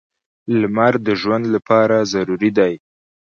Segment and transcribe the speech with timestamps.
[0.59, 2.73] •لمر د ژوند لپاره ضروري دی.